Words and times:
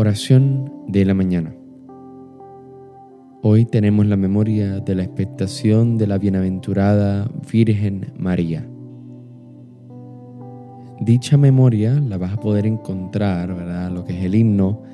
Oración 0.00 0.70
de 0.86 1.04
la 1.04 1.12
mañana. 1.12 1.52
Hoy 3.42 3.64
tenemos 3.64 4.06
la 4.06 4.16
memoria 4.16 4.78
de 4.78 4.94
la 4.94 5.02
expectación 5.02 5.98
de 5.98 6.06
la 6.06 6.18
bienaventurada 6.18 7.28
Virgen 7.52 8.12
María. 8.16 8.64
Dicha 11.00 11.36
memoria 11.36 11.94
la 11.94 12.16
vas 12.16 12.34
a 12.34 12.36
poder 12.36 12.64
encontrar, 12.64 13.52
¿verdad? 13.52 13.90
Lo 13.90 14.04
que 14.04 14.16
es 14.16 14.24
el 14.24 14.36
himno 14.36 14.84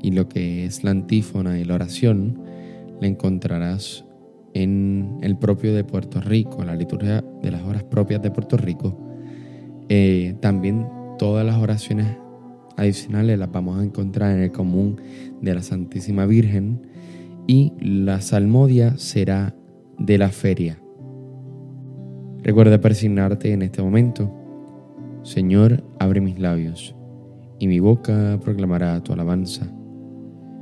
y 0.00 0.12
lo 0.12 0.26
que 0.26 0.64
es 0.64 0.84
la 0.84 0.92
antífona 0.92 1.58
y 1.58 1.64
la 1.64 1.74
oración, 1.74 2.40
la 2.98 3.08
encontrarás 3.08 4.06
en 4.54 5.18
el 5.20 5.36
propio 5.36 5.74
de 5.74 5.84
Puerto 5.84 6.18
Rico, 6.22 6.64
la 6.64 6.76
liturgia 6.76 7.22
de 7.42 7.50
las 7.50 7.60
horas 7.62 7.84
propias 7.84 8.22
de 8.22 8.30
Puerto 8.30 8.56
Rico. 8.56 8.98
Eh, 9.90 10.34
también 10.40 10.88
todas 11.18 11.44
las 11.44 11.56
oraciones 11.56 12.06
adicionales 12.76 13.38
las 13.38 13.50
vamos 13.50 13.78
a 13.78 13.84
encontrar 13.84 14.36
en 14.36 14.42
el 14.42 14.52
común 14.52 15.00
de 15.40 15.54
la 15.54 15.62
Santísima 15.62 16.26
Virgen 16.26 16.82
y 17.46 17.72
la 17.80 18.20
salmodia 18.20 18.96
será 18.98 19.54
de 19.98 20.18
la 20.18 20.28
feria. 20.28 20.78
Recuerda 22.42 22.80
persignarte 22.80 23.52
en 23.52 23.62
este 23.62 23.82
momento. 23.82 24.32
Señor, 25.22 25.82
abre 25.98 26.20
mis 26.20 26.38
labios 26.38 26.94
y 27.58 27.66
mi 27.66 27.80
boca 27.80 28.38
proclamará 28.42 29.02
tu 29.02 29.12
alabanza. 29.12 29.66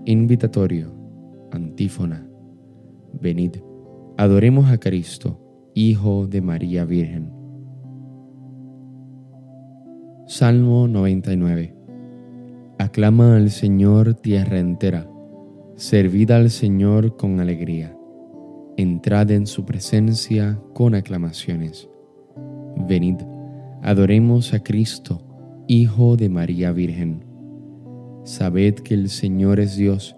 Invitatorio, 0.06 0.94
antífona, 1.50 2.26
venid, 3.20 3.56
adoremos 4.16 4.70
a 4.70 4.78
Cristo, 4.78 5.40
Hijo 5.74 6.26
de 6.26 6.40
María 6.40 6.84
Virgen. 6.84 7.32
Salmo 10.26 10.88
99 10.88 11.83
Aclama 12.78 13.36
al 13.36 13.50
Señor 13.50 14.14
tierra 14.14 14.58
entera, 14.58 15.08
servid 15.76 16.32
al 16.32 16.50
Señor 16.50 17.16
con 17.16 17.38
alegría, 17.38 17.96
entrad 18.76 19.30
en 19.30 19.46
su 19.46 19.64
presencia 19.64 20.60
con 20.72 20.96
aclamaciones. 20.96 21.88
Venid, 22.88 23.18
adoremos 23.80 24.52
a 24.54 24.64
Cristo, 24.64 25.22
Hijo 25.68 26.16
de 26.16 26.28
María 26.28 26.72
Virgen. 26.72 27.24
Sabed 28.24 28.74
que 28.74 28.94
el 28.94 29.08
Señor 29.08 29.60
es 29.60 29.76
Dios, 29.76 30.16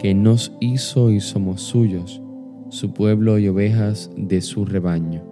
que 0.00 0.14
nos 0.14 0.52
hizo 0.60 1.12
y 1.12 1.20
somos 1.20 1.62
suyos, 1.62 2.20
su 2.70 2.92
pueblo 2.92 3.38
y 3.38 3.46
ovejas 3.46 4.10
de 4.16 4.40
su 4.40 4.64
rebaño. 4.64 5.22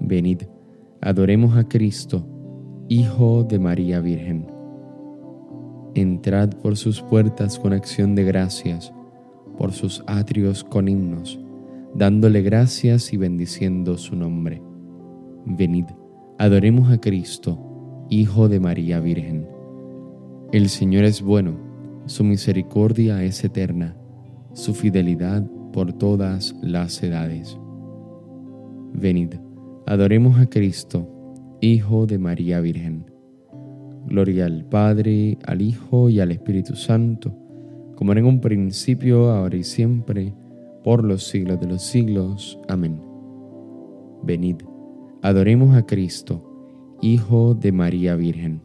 Venid, 0.00 0.42
adoremos 1.00 1.56
a 1.56 1.66
Cristo, 1.66 2.26
Hijo 2.88 3.44
de 3.44 3.58
María 3.58 4.00
Virgen 4.00 4.57
Entrad 5.94 6.50
por 6.50 6.76
sus 6.76 7.02
puertas 7.02 7.58
con 7.58 7.72
acción 7.72 8.14
de 8.14 8.24
gracias, 8.24 8.92
por 9.56 9.72
sus 9.72 10.04
atrios 10.06 10.62
con 10.62 10.88
himnos, 10.88 11.40
dándole 11.94 12.42
gracias 12.42 13.12
y 13.12 13.16
bendiciendo 13.16 13.98
su 13.98 14.14
nombre. 14.14 14.62
Venid, 15.44 15.86
adoremos 16.38 16.92
a 16.92 17.00
Cristo, 17.00 17.58
Hijo 18.10 18.48
de 18.48 18.60
María 18.60 19.00
Virgen. 19.00 19.48
El 20.52 20.68
Señor 20.68 21.04
es 21.04 21.22
bueno, 21.22 21.58
su 22.06 22.24
misericordia 22.24 23.22
es 23.22 23.42
eterna, 23.44 23.96
su 24.52 24.74
fidelidad 24.74 25.46
por 25.72 25.92
todas 25.92 26.54
las 26.62 27.02
edades. 27.02 27.58
Venid, 28.92 29.34
adoremos 29.86 30.38
a 30.38 30.46
Cristo, 30.46 31.08
Hijo 31.60 32.06
de 32.06 32.18
María 32.18 32.60
Virgen. 32.60 33.17
Gloria 34.08 34.46
al 34.46 34.64
Padre, 34.64 35.38
al 35.44 35.60
Hijo 35.60 36.08
y 36.08 36.20
al 36.20 36.32
Espíritu 36.32 36.74
Santo, 36.74 37.30
como 37.94 38.12
era 38.12 38.20
en 38.20 38.26
un 38.26 38.40
principio, 38.40 39.30
ahora 39.30 39.56
y 39.56 39.64
siempre, 39.64 40.34
por 40.82 41.04
los 41.04 41.26
siglos 41.26 41.60
de 41.60 41.66
los 41.66 41.82
siglos. 41.82 42.58
Amén. 42.68 43.02
Venid, 44.22 44.56
adoremos 45.20 45.76
a 45.76 45.84
Cristo, 45.84 46.42
Hijo 47.02 47.54
de 47.54 47.70
María 47.70 48.16
Virgen. 48.16 48.62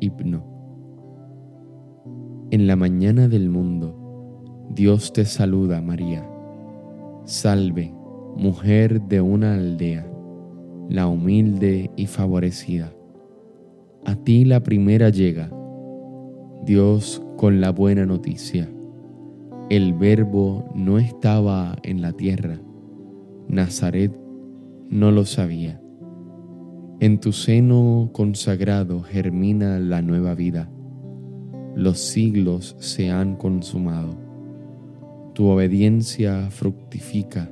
Hipno. 0.00 0.46
En 2.50 2.66
la 2.68 2.76
mañana 2.76 3.28
del 3.28 3.50
mundo, 3.50 4.68
Dios 4.70 5.12
te 5.12 5.24
saluda, 5.24 5.80
María. 5.80 6.28
Salve, 7.24 7.92
mujer 8.36 9.02
de 9.02 9.20
una 9.20 9.54
aldea 9.54 10.11
la 10.92 11.06
humilde 11.08 11.90
y 11.96 12.06
favorecida. 12.06 12.92
A 14.04 14.14
ti 14.14 14.44
la 14.44 14.62
primera 14.62 15.08
llega, 15.08 15.50
Dios 16.66 17.22
con 17.38 17.62
la 17.62 17.70
buena 17.70 18.04
noticia. 18.04 18.68
El 19.70 19.94
verbo 19.94 20.70
no 20.74 20.98
estaba 20.98 21.78
en 21.82 22.02
la 22.02 22.12
tierra, 22.12 22.60
Nazaret 23.48 24.12
no 24.90 25.10
lo 25.10 25.24
sabía. 25.24 25.80
En 27.00 27.20
tu 27.20 27.32
seno 27.32 28.10
consagrado 28.12 29.00
germina 29.00 29.78
la 29.78 30.02
nueva 30.02 30.34
vida. 30.34 30.70
Los 31.74 32.00
siglos 32.00 32.76
se 32.78 33.10
han 33.10 33.36
consumado. 33.36 34.14
Tu 35.32 35.46
obediencia 35.46 36.50
fructifica 36.50 37.50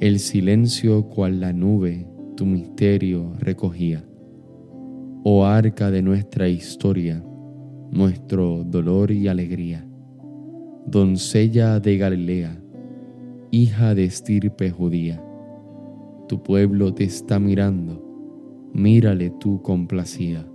el 0.00 0.18
silencio 0.18 1.10
cual 1.10 1.40
la 1.40 1.52
nube 1.52 2.06
tu 2.34 2.46
misterio 2.46 3.34
recogía. 3.38 4.02
Oh 5.24 5.44
arca 5.44 5.90
de 5.90 6.00
nuestra 6.00 6.48
historia, 6.48 7.22
nuestro 7.90 8.64
dolor 8.64 9.10
y 9.10 9.28
alegría. 9.28 9.86
Doncella 10.86 11.80
de 11.80 11.98
Galilea, 11.98 12.58
hija 13.50 13.94
de 13.94 14.04
estirpe 14.04 14.70
judía, 14.70 15.22
tu 16.28 16.42
pueblo 16.42 16.94
te 16.94 17.04
está 17.04 17.38
mirando, 17.38 18.02
mírale 18.72 19.30
tú 19.38 19.60
complacida. 19.60 20.46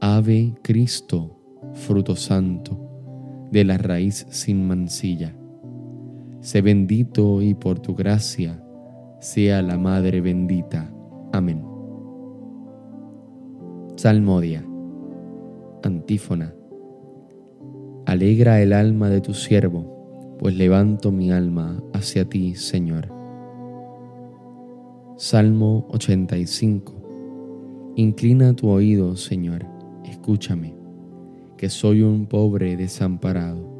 Ave 0.00 0.54
Cristo, 0.62 1.38
fruto 1.74 2.16
santo, 2.16 3.48
de 3.52 3.64
la 3.64 3.76
raíz 3.76 4.26
sin 4.30 4.66
mancilla 4.66 5.36
Sé 6.40 6.62
bendito 6.62 7.42
y 7.42 7.52
por 7.52 7.80
tu 7.80 7.94
gracia 7.94 8.64
sea 9.20 9.60
la 9.60 9.76
Madre 9.76 10.22
bendita. 10.22 10.90
Amén. 11.32 11.62
Salmodia. 13.96 14.64
Antífona. 15.82 16.54
Alegra 18.06 18.62
el 18.62 18.72
alma 18.72 19.10
de 19.10 19.20
tu 19.20 19.34
siervo, 19.34 20.36
pues 20.38 20.56
levanto 20.56 21.12
mi 21.12 21.30
alma 21.30 21.82
hacia 21.92 22.24
ti, 22.24 22.54
Señor. 22.54 23.12
Salmo 25.18 25.86
85. 25.90 27.92
Inclina 27.96 28.54
tu 28.54 28.70
oído, 28.70 29.16
Señor, 29.16 29.66
escúchame, 30.04 30.74
que 31.58 31.68
soy 31.68 32.00
un 32.00 32.24
pobre 32.24 32.78
desamparado 32.78 33.79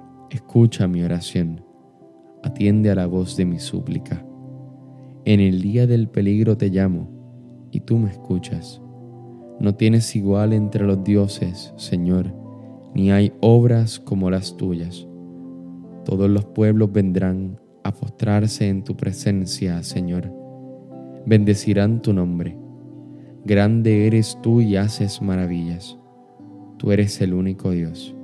Escucha 0.31 0.87
mi 0.87 1.03
oración, 1.03 1.61
atiende 2.41 2.89
a 2.89 2.95
la 2.95 3.05
voz 3.05 3.35
de 3.35 3.43
mi 3.43 3.59
súplica. 3.59 4.25
En 5.25 5.41
el 5.41 5.61
día 5.61 5.87
del 5.87 6.07
peligro 6.07 6.55
te 6.55 6.69
llamo 6.69 7.09
y 7.69 7.81
tú 7.81 7.97
me 7.97 8.11
escuchas. 8.11 8.81
No 9.59 9.75
tienes 9.75 10.15
igual 10.15 10.53
entre 10.53 10.85
los 10.85 11.03
dioses, 11.03 11.73
Señor, 11.75 12.33
ni 12.95 13.11
hay 13.11 13.33
obras 13.41 13.99
como 13.99 14.31
las 14.31 14.55
tuyas. 14.55 15.05
Todos 16.05 16.29
los 16.29 16.45
pueblos 16.45 16.93
vendrán 16.93 17.59
a 17.83 17.91
postrarse 17.91 18.69
en 18.69 18.85
tu 18.85 18.95
presencia, 18.95 19.83
Señor. 19.83 20.33
Bendecirán 21.25 22.01
tu 22.01 22.13
nombre. 22.13 22.57
Grande 23.43 24.07
eres 24.07 24.37
tú 24.41 24.61
y 24.61 24.77
haces 24.77 25.21
maravillas. 25.21 25.97
Tú 26.77 26.93
eres 26.93 27.19
el 27.19 27.33
único 27.33 27.71
Dios. 27.71 28.15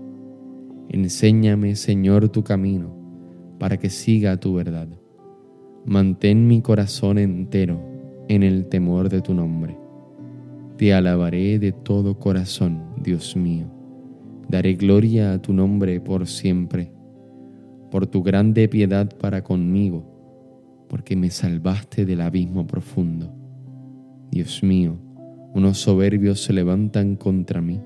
Enséñame, 0.89 1.75
Señor, 1.75 2.29
tu 2.29 2.43
camino, 2.43 2.95
para 3.59 3.77
que 3.77 3.89
siga 3.89 4.37
tu 4.37 4.53
verdad. 4.53 4.87
Mantén 5.85 6.47
mi 6.47 6.61
corazón 6.61 7.17
entero 7.17 7.79
en 8.29 8.43
el 8.43 8.67
temor 8.67 9.09
de 9.09 9.21
tu 9.21 9.33
nombre. 9.33 9.77
Te 10.77 10.93
alabaré 10.93 11.59
de 11.59 11.71
todo 11.71 12.19
corazón, 12.19 12.83
Dios 13.01 13.35
mío. 13.35 13.65
Daré 14.47 14.75
gloria 14.75 15.33
a 15.33 15.41
tu 15.41 15.53
nombre 15.53 15.99
por 15.99 16.27
siempre, 16.27 16.91
por 17.91 18.07
tu 18.07 18.23
grande 18.23 18.69
piedad 18.69 19.09
para 19.17 19.43
conmigo, 19.43 20.05
porque 20.87 21.15
me 21.15 21.29
salvaste 21.29 22.05
del 22.05 22.21
abismo 22.21 22.65
profundo. 22.65 23.33
Dios 24.31 24.63
mío, 24.63 24.97
unos 25.53 25.79
soberbios 25.79 26.43
se 26.43 26.53
levantan 26.53 27.15
contra 27.15 27.61
mí, 27.61 27.81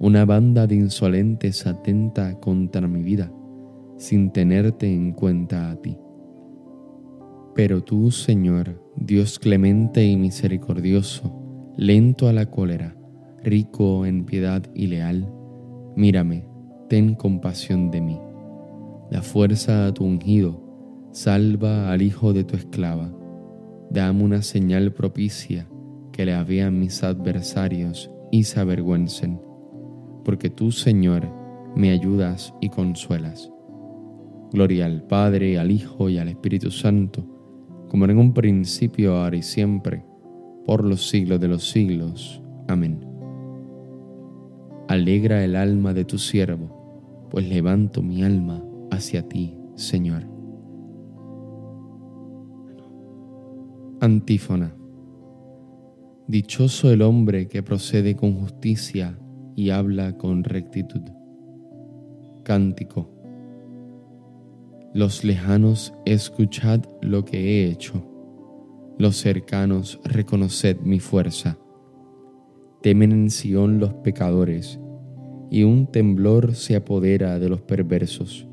una 0.00 0.24
banda 0.24 0.66
de 0.66 0.76
insolentes 0.76 1.66
atenta 1.66 2.40
contra 2.40 2.88
mi 2.88 3.02
vida, 3.02 3.30
sin 3.98 4.32
tenerte 4.32 4.90
en 4.90 5.12
cuenta 5.12 5.70
a 5.70 5.76
ti. 5.76 5.98
Pero 7.54 7.84
tú, 7.84 8.10
Señor, 8.10 8.82
Dios 8.96 9.38
clemente 9.38 10.02
y 10.02 10.16
misericordioso, 10.16 11.38
lento 11.76 12.28
a 12.28 12.32
la 12.32 12.46
cólera, 12.46 12.96
rico 13.44 14.06
en 14.06 14.24
piedad 14.24 14.62
y 14.74 14.86
leal, 14.86 15.30
mírame, 15.96 16.46
ten 16.88 17.14
compasión 17.14 17.90
de 17.90 18.00
mí. 18.00 18.18
Da 19.10 19.20
fuerza 19.20 19.86
a 19.86 19.92
tu 19.92 20.04
ungido, 20.04 20.62
salva 21.12 21.92
al 21.92 22.00
hijo 22.00 22.32
de 22.32 22.44
tu 22.44 22.56
esclava. 22.56 23.14
Dame 23.90 24.24
una 24.24 24.40
señal 24.40 24.94
propicia 24.94 25.68
que 26.10 26.24
le 26.24 26.42
vean 26.42 26.80
mis 26.80 27.02
adversarios 27.02 28.10
y 28.30 28.44
se 28.44 28.60
avergüencen, 28.60 29.49
porque 30.24 30.50
tú, 30.50 30.72
Señor, 30.72 31.28
me 31.74 31.90
ayudas 31.90 32.54
y 32.60 32.68
consuelas. 32.68 33.50
Gloria 34.52 34.86
al 34.86 35.02
Padre, 35.02 35.58
al 35.58 35.70
Hijo 35.70 36.08
y 36.08 36.18
al 36.18 36.28
Espíritu 36.28 36.70
Santo, 36.70 37.24
como 37.88 38.04
en 38.04 38.18
un 38.18 38.34
principio, 38.34 39.16
ahora 39.16 39.36
y 39.36 39.42
siempre, 39.42 40.04
por 40.66 40.84
los 40.84 41.08
siglos 41.08 41.40
de 41.40 41.48
los 41.48 41.68
siglos. 41.68 42.42
Amén. 42.68 43.06
Alegra 44.88 45.44
el 45.44 45.54
alma 45.54 45.94
de 45.94 46.04
tu 46.04 46.18
siervo, 46.18 47.28
pues 47.30 47.48
levanto 47.48 48.02
mi 48.02 48.24
alma 48.24 48.64
hacia 48.90 49.28
ti, 49.28 49.56
Señor. 49.76 50.24
Antífona. 54.00 54.74
Dichoso 56.26 56.90
el 56.90 57.02
hombre 57.02 57.48
que 57.48 57.62
procede 57.62 58.16
con 58.16 58.34
justicia 58.34 59.18
y 59.60 59.70
habla 59.70 60.16
con 60.16 60.44
rectitud. 60.44 61.02
Cántico. 62.44 63.10
Los 64.94 65.24
lejanos 65.24 65.92
escuchad 66.04 66.80
lo 67.02 67.24
que 67.24 67.38
he 67.38 67.70
hecho 67.70 68.10
los 69.00 69.16
cercanos, 69.16 69.98
reconoced 70.04 70.76
mi 70.82 71.00
fuerza. 71.00 71.56
Temen 72.82 73.12
en 73.12 73.30
Sión 73.30 73.78
los 73.78 73.94
pecadores, 73.94 74.78
y 75.50 75.62
un 75.62 75.86
temblor 75.86 76.54
se 76.54 76.76
apodera 76.76 77.38
de 77.38 77.48
los 77.48 77.62
perversos. 77.62 78.46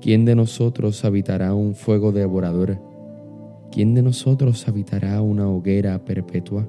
¿Quién 0.00 0.24
de 0.24 0.36
nosotros 0.36 1.04
habitará 1.04 1.52
un 1.52 1.74
fuego 1.74 2.12
devorador? 2.12 2.80
¿Quién 3.72 3.92
de 3.94 4.02
nosotros 4.02 4.68
habitará 4.68 5.20
una 5.20 5.48
hoguera 5.48 6.04
perpetua? 6.04 6.68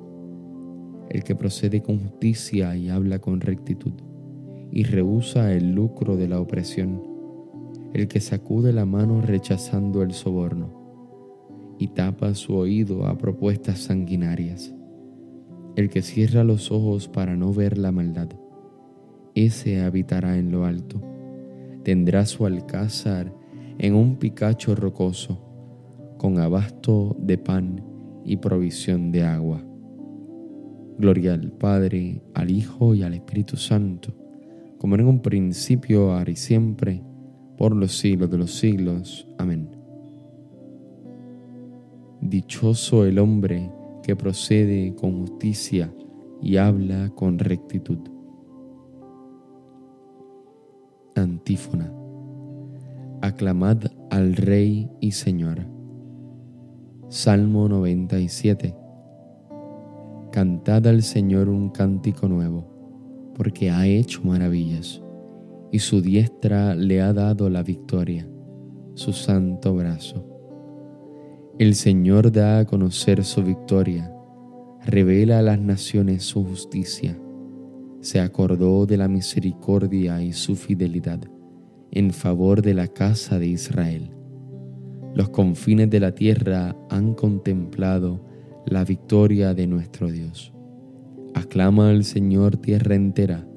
El 1.11 1.25
que 1.25 1.35
procede 1.35 1.81
con 1.81 1.99
justicia 1.99 2.73
y 2.77 2.87
habla 2.87 3.19
con 3.19 3.41
rectitud, 3.41 3.91
y 4.71 4.83
rehúsa 4.83 5.51
el 5.51 5.73
lucro 5.73 6.15
de 6.15 6.29
la 6.29 6.39
opresión, 6.39 7.03
el 7.93 8.07
que 8.07 8.21
sacude 8.21 8.71
la 8.71 8.85
mano 8.85 9.19
rechazando 9.19 10.03
el 10.03 10.13
soborno 10.13 11.75
y 11.77 11.89
tapa 11.89 12.33
su 12.33 12.55
oído 12.55 13.07
a 13.07 13.17
propuestas 13.17 13.79
sanguinarias. 13.79 14.73
El 15.75 15.89
que 15.89 16.01
cierra 16.01 16.45
los 16.45 16.71
ojos 16.71 17.09
para 17.09 17.35
no 17.35 17.51
ver 17.51 17.77
la 17.77 17.91
maldad, 17.91 18.29
ese 19.35 19.81
habitará 19.81 20.37
en 20.37 20.49
lo 20.49 20.63
alto. 20.63 21.01
Tendrá 21.83 22.25
su 22.25 22.45
alcázar 22.45 23.35
en 23.79 23.95
un 23.95 24.15
picacho 24.15 24.75
rocoso, 24.75 25.41
con 26.17 26.39
abasto 26.39 27.17
de 27.19 27.37
pan 27.37 27.83
y 28.23 28.37
provisión 28.37 29.11
de 29.11 29.23
agua. 29.23 29.61
Gloria 30.97 31.33
al 31.33 31.51
Padre, 31.51 32.21
al 32.33 32.51
Hijo 32.51 32.93
y 32.95 33.03
al 33.03 33.13
Espíritu 33.13 33.57
Santo, 33.57 34.13
como 34.77 34.95
en 34.95 35.05
un 35.05 35.21
principio, 35.21 36.11
ahora 36.11 36.31
y 36.31 36.35
siempre, 36.35 37.01
por 37.57 37.75
los 37.75 37.97
siglos 37.97 38.29
de 38.31 38.37
los 38.37 38.51
siglos. 38.55 39.27
Amén. 39.37 39.69
Dichoso 42.21 43.05
el 43.05 43.19
hombre 43.19 43.71
que 44.03 44.15
procede 44.15 44.95
con 44.95 45.27
justicia 45.27 45.93
y 46.41 46.57
habla 46.57 47.09
con 47.15 47.39
rectitud. 47.39 47.99
Antífona. 51.15 51.93
Aclamad 53.21 53.85
al 54.09 54.35
Rey 54.35 54.89
y 54.99 55.11
Señor. 55.11 55.67
Salmo 57.09 57.67
97. 57.67 58.80
Cantad 60.31 60.87
al 60.87 61.03
Señor 61.03 61.49
un 61.49 61.69
cántico 61.69 62.29
nuevo, 62.29 62.65
porque 63.35 63.69
ha 63.69 63.85
hecho 63.85 64.21
maravillas, 64.23 65.01
y 65.71 65.79
su 65.79 66.01
diestra 66.01 66.73
le 66.73 67.01
ha 67.01 67.11
dado 67.11 67.49
la 67.49 67.63
victoria, 67.63 68.25
su 68.93 69.11
santo 69.11 69.75
brazo. 69.75 70.25
El 71.59 71.75
Señor 71.75 72.31
da 72.31 72.59
a 72.59 72.65
conocer 72.65 73.25
su 73.25 73.43
victoria, 73.43 74.09
revela 74.85 75.39
a 75.39 75.41
las 75.41 75.59
naciones 75.59 76.23
su 76.23 76.45
justicia. 76.45 77.19
Se 77.99 78.21
acordó 78.21 78.85
de 78.85 78.95
la 78.95 79.09
misericordia 79.09 80.23
y 80.23 80.31
su 80.31 80.55
fidelidad 80.55 81.19
en 81.91 82.11
favor 82.11 82.61
de 82.61 82.73
la 82.73 82.87
casa 82.87 83.37
de 83.37 83.47
Israel. 83.47 84.11
Los 85.13 85.29
confines 85.29 85.89
de 85.89 85.99
la 85.99 86.15
tierra 86.15 86.73
han 86.89 87.15
contemplado 87.15 88.30
la 88.65 88.83
victoria 88.83 89.53
de 89.53 89.67
nuestro 89.67 90.11
Dios. 90.11 90.53
Aclama 91.33 91.89
al 91.89 92.03
Señor 92.03 92.57
tierra 92.57 92.95
entera. 92.95 93.47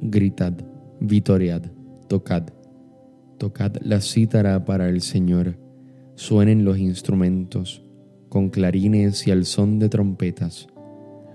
Gritad, 0.00 0.54
vitoriad, 1.00 1.62
tocad. 2.08 2.44
Tocad 3.38 3.76
la 3.82 4.00
cítara 4.00 4.64
para 4.64 4.88
el 4.88 5.00
Señor 5.00 5.56
suenen 6.18 6.64
los 6.64 6.78
instrumentos, 6.78 7.84
con 8.28 8.50
clarines 8.50 9.28
y 9.28 9.30
al 9.30 9.44
son 9.44 9.78
de 9.78 9.88
trompetas. 9.88 10.66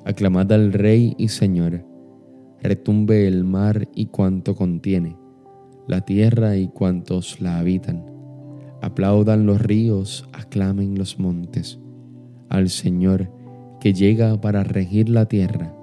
Aclamad 0.03 0.51
al 0.51 0.73
Rey 0.73 1.15
y 1.17 1.29
Señor, 1.29 1.85
retumbe 2.61 3.25
el 3.25 3.45
mar 3.45 3.87
y 3.95 4.07
cuanto 4.07 4.55
contiene, 4.55 5.15
la 5.87 6.01
tierra 6.01 6.57
y 6.57 6.67
cuantos 6.67 7.39
la 7.39 7.59
habitan. 7.59 8.05
Aplaudan 8.81 9.45
los 9.45 9.61
ríos, 9.61 10.27
aclamen 10.33 10.97
los 10.97 11.17
montes, 11.17 11.79
al 12.53 12.69
Señor 12.69 13.31
que 13.79 13.93
llega 13.93 14.39
para 14.39 14.63
regir 14.63 15.09
la 15.09 15.25
tierra. 15.25 15.75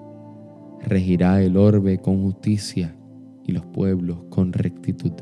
Regirá 0.86 1.42
el 1.42 1.56
orbe 1.56 1.98
con 1.98 2.22
justicia 2.22 2.96
y 3.44 3.52
los 3.52 3.66
pueblos 3.66 4.18
con 4.30 4.52
rectitud. 4.52 5.12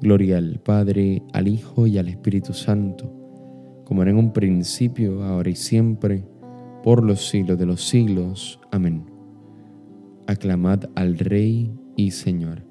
Gloria 0.00 0.38
al 0.38 0.58
Padre, 0.58 1.22
al 1.32 1.46
Hijo 1.46 1.86
y 1.86 1.98
al 1.98 2.08
Espíritu 2.08 2.52
Santo, 2.52 3.14
como 3.84 4.02
era 4.02 4.10
en 4.10 4.18
un 4.18 4.32
principio, 4.32 5.22
ahora 5.22 5.50
y 5.50 5.54
siempre, 5.54 6.26
por 6.82 7.04
los 7.04 7.28
siglos 7.28 7.56
de 7.56 7.66
los 7.66 7.86
siglos. 7.88 8.58
Amén. 8.72 9.04
Aclamad 10.26 10.86
al 10.96 11.16
Rey 11.16 11.72
y 11.96 12.10
Señor. 12.10 12.64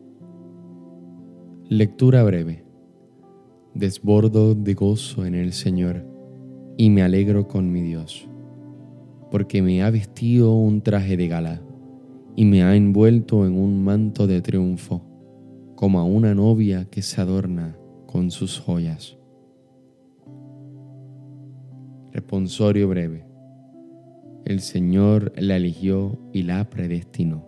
Lectura 1.70 2.24
breve. 2.24 2.66
Desbordo 3.74 4.54
de 4.54 4.74
gozo 4.74 5.26
en 5.26 5.34
el 5.34 5.54
Señor 5.54 6.11
y 6.82 6.90
me 6.90 7.04
alegro 7.04 7.48
con 7.48 7.72
mi 7.72 7.84
Dios, 7.84 8.28
porque 9.30 9.62
me 9.62 9.84
ha 9.84 9.92
vestido 9.92 10.56
un 10.56 10.82
traje 10.82 11.16
de 11.16 11.28
gala 11.28 11.62
y 12.36 12.46
me 12.46 12.64
ha 12.64 12.76
envuelto 12.76 13.46
en 13.46 13.56
un 13.56 13.84
manto 13.84 14.26
de 14.26 14.42
triunfo 14.42 15.06
como 15.76 16.00
a 16.00 16.06
una 16.06 16.34
novia 16.34 16.86
que 16.86 17.04
se 17.04 17.22
adorna 17.22 17.78
con 18.08 18.32
sus 18.32 18.60
joyas. 18.60 19.16
Responsorio 22.14 22.90
breve. 22.90 23.28
El 24.46 24.60
Señor 24.60 25.34
la 25.38 25.58
eligió 25.58 26.18
y 26.34 26.42
la 26.42 26.68
predestinó. 26.68 27.46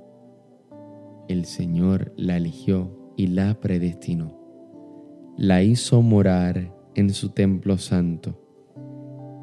El 1.27 1.45
Señor 1.45 2.13
la 2.17 2.37
eligió 2.37 3.15
y 3.17 3.25
la 3.25 3.59
predestinó. 3.59 4.37
La 5.37 5.63
hizo 5.63 6.03
morar 6.03 6.71
en 6.93 7.09
su 7.09 7.29
templo 7.29 7.79
santo 7.79 8.42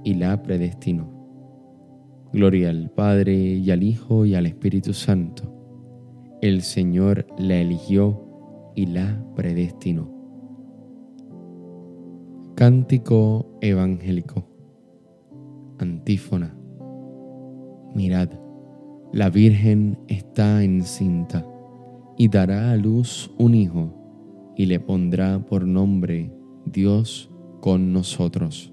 y 0.05 0.15
la 0.15 0.43
predestinó. 0.43 1.21
Gloria 2.33 2.71
al 2.71 2.91
Padre 2.91 3.35
y 3.35 3.71
al 3.71 3.83
Hijo 3.83 4.25
y 4.25 4.35
al 4.35 4.47
Espíritu 4.47 4.93
Santo. 4.93 5.53
El 6.41 6.63
Señor 6.63 7.27
la 7.39 7.57
eligió 7.57 8.73
y 8.75 8.87
la 8.87 9.23
predestinó. 9.35 10.09
Cántico 12.55 13.59
evangélico. 13.61 14.47
Antífona. 15.79 16.57
Mirad, 17.95 18.31
la 19.13 19.29
Virgen 19.29 19.99
está 20.07 20.63
encinta 20.63 21.45
y 22.17 22.29
dará 22.29 22.71
a 22.71 22.77
luz 22.77 23.31
un 23.39 23.55
hijo 23.55 24.53
y 24.57 24.67
le 24.67 24.79
pondrá 24.79 25.45
por 25.45 25.67
nombre 25.67 26.31
Dios 26.65 27.31
con 27.61 27.93
nosotros. 27.93 28.73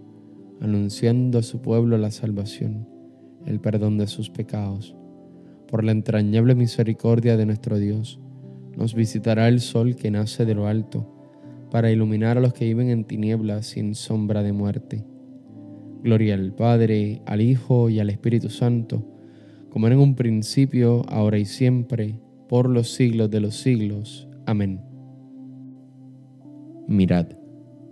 anunciando 0.61 1.39
a 1.39 1.43
su 1.43 1.59
pueblo 1.61 1.97
la 1.97 2.11
salvación, 2.11 2.87
el 3.45 3.59
perdón 3.59 3.97
de 3.97 4.07
sus 4.07 4.29
pecados. 4.29 4.95
Por 5.67 5.83
la 5.83 5.91
entrañable 5.91 6.53
misericordia 6.53 7.35
de 7.35 7.47
nuestro 7.47 7.79
Dios, 7.79 8.19
nos 8.77 8.93
visitará 8.93 9.47
el 9.47 9.59
sol 9.59 9.95
que 9.95 10.11
nace 10.11 10.45
de 10.45 10.53
lo 10.53 10.67
alto, 10.67 11.17
para 11.71 11.91
iluminar 11.91 12.37
a 12.37 12.41
los 12.41 12.53
que 12.53 12.65
viven 12.65 12.89
en 12.89 13.05
tinieblas 13.05 13.65
sin 13.65 13.95
sombra 13.95 14.43
de 14.43 14.53
muerte. 14.53 15.03
Gloria 16.03 16.35
al 16.35 16.53
Padre, 16.53 17.21
al 17.25 17.41
Hijo 17.41 17.89
y 17.89 17.99
al 17.99 18.09
Espíritu 18.09 18.49
Santo, 18.49 19.07
como 19.69 19.87
era 19.87 19.95
en 19.95 20.01
un 20.01 20.15
principio, 20.15 21.03
ahora 21.07 21.39
y 21.39 21.45
siempre, 21.45 22.19
por 22.49 22.69
los 22.69 22.91
siglos 22.91 23.31
de 23.31 23.39
los 23.39 23.55
siglos. 23.55 24.27
Amén. 24.45 24.81
Mirad, 26.87 27.27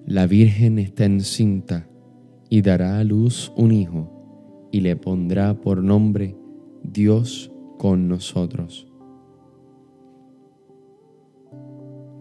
la 0.05 0.27
Virgen 0.27 0.77
está 0.77 1.05
encinta 1.05 1.88
y 2.49 2.61
dará 2.61 2.99
a 2.99 3.03
luz 3.03 3.51
un 3.55 3.71
hijo, 3.71 4.69
y 4.71 4.81
le 4.81 4.95
pondrá 4.95 5.53
por 5.53 5.83
nombre 5.83 6.35
Dios 6.83 7.51
con 7.77 8.07
nosotros. 8.07 8.87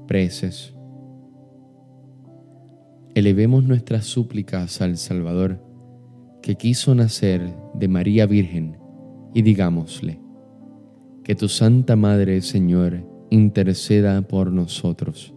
Preces. 0.06 0.75
Elevemos 3.14 3.64
nuestras 3.64 4.04
súplicas 4.04 4.80
al 4.80 4.97
Salvador, 4.97 5.61
que 6.42 6.54
quiso 6.54 6.94
nacer 6.94 7.54
de 7.75 7.88
María 7.88 8.26
Virgen, 8.26 8.78
y 9.35 9.42
digámosle, 9.42 10.20
que 11.25 11.35
tu 11.35 11.49
Santa 11.49 11.94
Madre, 11.94 12.40
Señor, 12.40 13.04
interceda 13.28 14.23
por 14.23 14.50
nosotros. 14.50 15.35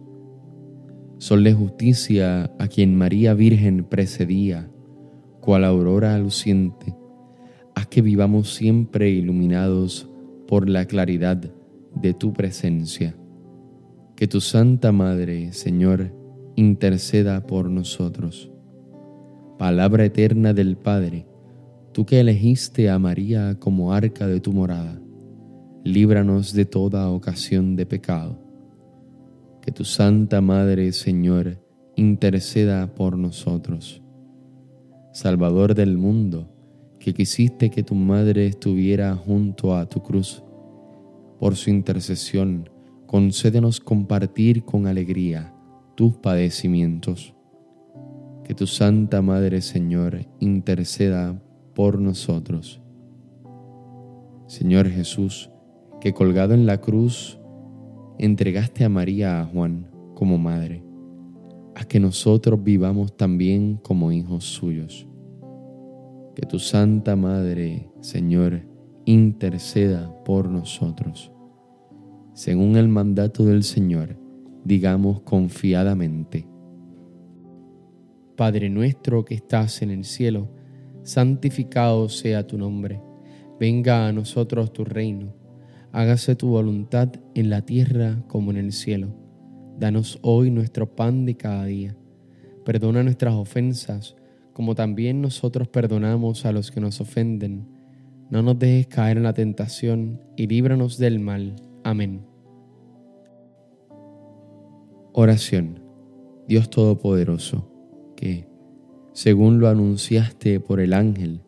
Sol 1.18 1.44
de 1.44 1.52
justicia 1.52 2.50
a 2.58 2.68
quien 2.68 2.96
María 2.96 3.34
Virgen 3.34 3.84
precedía, 3.84 4.71
cual 5.42 5.64
aurora 5.64 6.16
luciente, 6.18 6.94
haz 7.74 7.88
que 7.88 8.00
vivamos 8.00 8.54
siempre 8.54 9.10
iluminados 9.10 10.08
por 10.46 10.68
la 10.68 10.86
claridad 10.86 11.52
de 11.96 12.14
tu 12.14 12.32
presencia. 12.32 13.16
Que 14.14 14.28
tu 14.28 14.40
Santa 14.40 14.92
Madre, 14.92 15.52
Señor, 15.52 16.14
interceda 16.54 17.44
por 17.44 17.68
nosotros. 17.70 18.52
Palabra 19.58 20.04
eterna 20.04 20.54
del 20.54 20.76
Padre, 20.76 21.26
tú 21.90 22.06
que 22.06 22.20
elegiste 22.20 22.88
a 22.88 23.00
María 23.00 23.56
como 23.58 23.92
arca 23.92 24.28
de 24.28 24.38
tu 24.38 24.52
morada, 24.52 25.02
líbranos 25.82 26.52
de 26.52 26.66
toda 26.66 27.10
ocasión 27.10 27.74
de 27.74 27.84
pecado. 27.84 28.38
Que 29.60 29.72
tu 29.72 29.84
Santa 29.84 30.40
Madre, 30.40 30.92
Señor, 30.92 31.58
interceda 31.96 32.94
por 32.94 33.18
nosotros 33.18 34.01
Salvador 35.12 35.74
del 35.74 35.98
mundo, 35.98 36.48
que 36.98 37.12
quisiste 37.12 37.68
que 37.68 37.82
tu 37.82 37.94
madre 37.94 38.46
estuviera 38.46 39.14
junto 39.14 39.76
a 39.76 39.86
tu 39.86 40.02
cruz. 40.02 40.42
Por 41.38 41.54
su 41.54 41.68
intercesión, 41.68 42.70
concédenos 43.06 43.78
compartir 43.78 44.64
con 44.64 44.86
alegría 44.86 45.54
tus 45.96 46.16
padecimientos. 46.16 47.34
Que 48.42 48.54
tu 48.54 48.66
Santa 48.66 49.20
Madre, 49.20 49.60
Señor, 49.60 50.26
interceda 50.40 51.38
por 51.74 52.00
nosotros. 52.00 52.80
Señor 54.46 54.88
Jesús, 54.88 55.50
que 56.00 56.14
colgado 56.14 56.54
en 56.54 56.64
la 56.64 56.80
cruz, 56.80 57.38
entregaste 58.18 58.82
a 58.82 58.88
María 58.88 59.42
a 59.42 59.44
Juan 59.44 59.90
como 60.14 60.38
madre 60.38 60.82
a 61.74 61.84
que 61.84 62.00
nosotros 62.00 62.62
vivamos 62.62 63.16
también 63.16 63.76
como 63.76 64.12
hijos 64.12 64.44
suyos. 64.44 65.06
Que 66.34 66.46
tu 66.46 66.58
Santa 66.58 67.16
Madre, 67.16 67.90
Señor, 68.00 68.62
interceda 69.04 70.14
por 70.24 70.48
nosotros. 70.48 71.32
Según 72.34 72.76
el 72.76 72.88
mandato 72.88 73.44
del 73.44 73.62
Señor, 73.62 74.16
digamos 74.64 75.20
confiadamente, 75.20 76.48
Padre 78.36 78.70
nuestro 78.70 79.24
que 79.24 79.34
estás 79.34 79.82
en 79.82 79.90
el 79.90 80.04
cielo, 80.04 80.48
santificado 81.02 82.08
sea 82.08 82.46
tu 82.46 82.56
nombre, 82.56 83.02
venga 83.60 84.08
a 84.08 84.12
nosotros 84.12 84.72
tu 84.72 84.84
reino, 84.84 85.34
hágase 85.92 86.34
tu 86.34 86.48
voluntad 86.48 87.12
en 87.34 87.50
la 87.50 87.62
tierra 87.62 88.24
como 88.28 88.50
en 88.50 88.56
el 88.56 88.72
cielo. 88.72 89.14
Danos 89.82 90.20
hoy 90.22 90.52
nuestro 90.52 90.94
pan 90.94 91.24
de 91.24 91.36
cada 91.36 91.64
día. 91.64 91.96
Perdona 92.64 93.02
nuestras 93.02 93.34
ofensas, 93.34 94.14
como 94.52 94.76
también 94.76 95.20
nosotros 95.20 95.66
perdonamos 95.66 96.46
a 96.46 96.52
los 96.52 96.70
que 96.70 96.80
nos 96.80 97.00
ofenden. 97.00 97.66
No 98.30 98.42
nos 98.42 98.60
dejes 98.60 98.86
caer 98.86 99.16
en 99.16 99.24
la 99.24 99.34
tentación 99.34 100.20
y 100.36 100.46
líbranos 100.46 100.98
del 100.98 101.18
mal. 101.18 101.56
Amén. 101.82 102.24
Oración. 105.14 105.80
Dios 106.46 106.70
Todopoderoso, 106.70 107.68
que, 108.14 108.46
según 109.12 109.58
lo 109.58 109.66
anunciaste 109.66 110.60
por 110.60 110.78
el 110.78 110.92
ángel, 110.92 111.40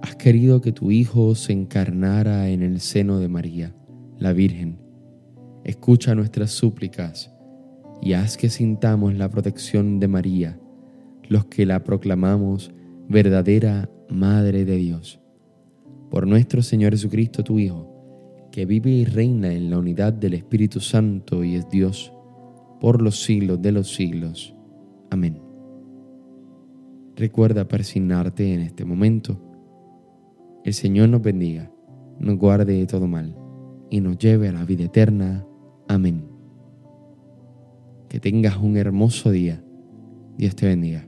has 0.00 0.14
querido 0.14 0.60
que 0.60 0.70
tu 0.70 0.92
Hijo 0.92 1.34
se 1.34 1.52
encarnara 1.52 2.50
en 2.50 2.62
el 2.62 2.78
seno 2.78 3.18
de 3.18 3.26
María, 3.26 3.74
la 4.16 4.32
Virgen. 4.32 4.78
Escucha 5.64 6.14
nuestras 6.14 6.52
súplicas 6.52 7.33
y 8.00 8.12
haz 8.12 8.36
que 8.36 8.50
sintamos 8.50 9.14
la 9.14 9.28
protección 9.30 10.00
de 10.00 10.08
María, 10.08 10.58
los 11.28 11.46
que 11.46 11.66
la 11.66 11.84
proclamamos 11.84 12.72
verdadera 13.08 13.90
Madre 14.08 14.64
de 14.64 14.76
Dios. 14.76 15.20
Por 16.10 16.26
nuestro 16.26 16.62
Señor 16.62 16.92
Jesucristo, 16.92 17.42
tu 17.42 17.58
Hijo, 17.58 18.48
que 18.52 18.66
vive 18.66 18.90
y 18.90 19.04
reina 19.04 19.52
en 19.52 19.70
la 19.70 19.78
unidad 19.78 20.12
del 20.12 20.34
Espíritu 20.34 20.80
Santo 20.80 21.42
y 21.42 21.56
es 21.56 21.68
Dios, 21.70 22.12
por 22.80 23.02
los 23.02 23.22
siglos 23.22 23.60
de 23.62 23.72
los 23.72 23.94
siglos. 23.94 24.54
Amén. 25.10 25.40
Recuerda 27.16 27.66
persignarte 27.66 28.54
en 28.54 28.60
este 28.60 28.84
momento. 28.84 29.40
El 30.64 30.74
Señor 30.74 31.08
nos 31.08 31.22
bendiga, 31.22 31.70
nos 32.18 32.36
guarde 32.38 32.74
de 32.74 32.86
todo 32.86 33.06
mal 33.06 33.36
y 33.90 34.00
nos 34.00 34.18
lleve 34.18 34.48
a 34.48 34.52
la 34.52 34.64
vida 34.64 34.84
eterna. 34.84 35.46
Amén. 35.88 36.33
Que 38.14 38.20
tengas 38.20 38.58
un 38.58 38.76
hermoso 38.76 39.32
día. 39.32 39.60
Dios 40.38 40.54
te 40.54 40.66
bendiga. 40.66 41.04